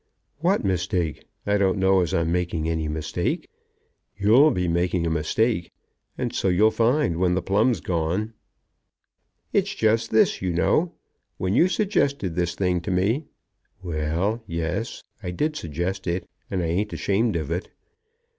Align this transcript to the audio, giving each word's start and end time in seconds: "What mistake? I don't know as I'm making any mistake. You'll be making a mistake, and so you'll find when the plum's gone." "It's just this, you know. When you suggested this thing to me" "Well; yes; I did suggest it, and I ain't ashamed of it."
"What 0.39 0.63
mistake? 0.65 1.27
I 1.45 1.59
don't 1.59 1.77
know 1.77 2.01
as 2.01 2.11
I'm 2.11 2.31
making 2.31 2.67
any 2.67 2.87
mistake. 2.87 3.47
You'll 4.17 4.49
be 4.49 4.67
making 4.67 5.05
a 5.05 5.11
mistake, 5.11 5.71
and 6.17 6.33
so 6.33 6.47
you'll 6.47 6.71
find 6.71 7.17
when 7.17 7.35
the 7.35 7.41
plum's 7.43 7.81
gone." 7.81 8.33
"It's 9.53 9.75
just 9.75 10.09
this, 10.09 10.41
you 10.41 10.53
know. 10.53 10.93
When 11.37 11.53
you 11.53 11.67
suggested 11.67 12.33
this 12.33 12.55
thing 12.55 12.81
to 12.81 12.89
me" 12.89 13.25
"Well; 13.83 14.41
yes; 14.47 15.03
I 15.21 15.29
did 15.29 15.55
suggest 15.55 16.07
it, 16.07 16.27
and 16.49 16.63
I 16.63 16.65
ain't 16.65 16.93
ashamed 16.93 17.35
of 17.35 17.51
it." 17.51 17.69